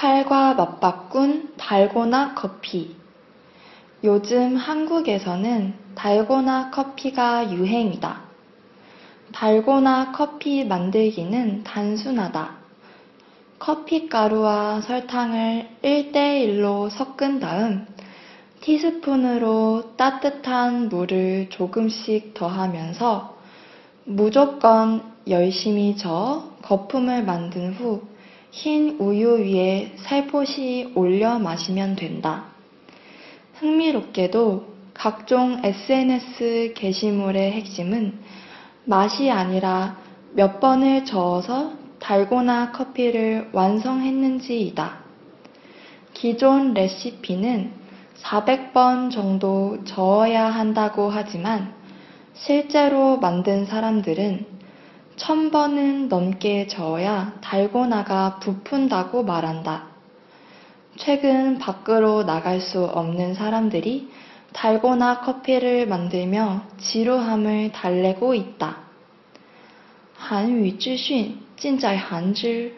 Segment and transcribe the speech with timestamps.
[0.00, 2.96] 팔과 맞바꾼 달고나 커피.
[4.02, 8.22] 요즘 한국에서는 달고나 커피가 유행이다.
[9.34, 12.50] 달고나 커피 만들기는 단순하다.
[13.58, 17.86] 커피 가루와 설탕을 1대1로 섞은 다음
[18.62, 23.36] 티스푼으로 따뜻한 물을 조금씩 더하면서
[24.04, 28.00] 무조건 열심히 저어 거품을 만든 후
[28.50, 32.46] 흰 우유 위에 살포시 올려 마시면 된다.
[33.54, 38.18] 흥미롭게도 각종 SNS 게시물의 핵심은
[38.84, 39.98] 맛이 아니라
[40.32, 44.98] 몇 번을 저어서 달고나 커피를 완성했는지이다.
[46.12, 47.72] 기존 레시피는
[48.20, 51.72] 400번 정도 저어야 한다고 하지만
[52.34, 54.59] 실제로 만든 사람들은
[55.19, 59.87] 1000번은 넘게 저어야 달고나가 부푼다고 말한다.
[60.97, 64.09] 최근 밖으로 나갈 수 없는 사람들이
[64.53, 68.85] 달고나 커피를 만들며 지루함을 달래고 있다.
[70.17, 72.73] 韩语资讯尽在韩知。